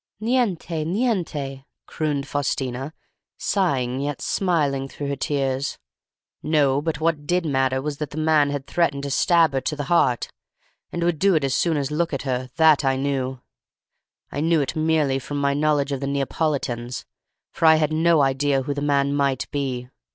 'Niente, 0.19 0.83
niente,' 0.83 1.63
crooned 1.85 2.27
Faustina, 2.27 2.91
sighing 3.37 3.99
yet 3.99 4.19
smiling 4.19 4.87
through 4.87 5.07
her 5.09 5.15
tears. 5.15 5.77
No, 6.41 6.81
but 6.81 6.99
what 6.99 7.27
did 7.27 7.45
matter 7.45 7.83
was 7.83 7.97
that 7.97 8.09
the 8.09 8.17
man 8.17 8.49
had 8.49 8.65
threatened 8.65 9.03
to 9.03 9.11
stab 9.11 9.53
her 9.53 9.61
to 9.61 9.75
the 9.75 9.83
heart—and 9.93 11.03
would 11.03 11.19
do 11.19 11.35
it 11.35 11.43
as 11.43 11.53
soon 11.53 11.77
as 11.77 11.91
look 11.91 12.13
at 12.13 12.23
her—that 12.23 12.83
I 12.83 12.95
knew. 12.95 13.41
"I 14.31 14.39
knew 14.41 14.59
it 14.61 14.75
merely 14.75 15.19
from 15.19 15.37
my 15.37 15.53
knowledge 15.53 15.91
of 15.91 15.99
the 15.99 16.07
Neapolitans, 16.07 17.05
for 17.51 17.67
I 17.67 17.75
had 17.75 17.93
no 17.93 18.23
idea 18.23 18.63
who 18.63 18.73
the 18.73 18.81
man 18.81 19.13
might 19.15 19.47
be. 19.51 19.87